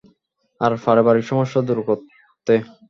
আর 0.61 0.71
পারিবারিক 0.85 1.25
সমস্যা 1.27 1.59
দূর 1.67 1.79
করতে। 1.87 2.53